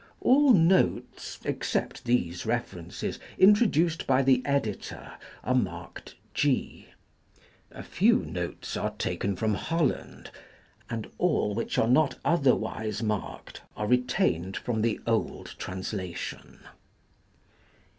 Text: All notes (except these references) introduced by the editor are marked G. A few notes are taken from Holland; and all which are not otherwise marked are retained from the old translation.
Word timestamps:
All 0.19 0.51
notes 0.53 1.39
(except 1.45 2.05
these 2.05 2.43
references) 2.43 3.19
introduced 3.37 4.07
by 4.07 4.23
the 4.23 4.41
editor 4.47 5.13
are 5.43 5.53
marked 5.53 6.15
G. 6.33 6.87
A 7.71 7.83
few 7.83 8.17
notes 8.25 8.75
are 8.75 8.95
taken 8.97 9.35
from 9.35 9.53
Holland; 9.53 10.31
and 10.89 11.07
all 11.19 11.53
which 11.53 11.77
are 11.77 11.87
not 11.87 12.17
otherwise 12.25 13.03
marked 13.03 13.61
are 13.77 13.85
retained 13.85 14.57
from 14.57 14.81
the 14.81 14.99
old 15.05 15.53
translation. 15.59 16.61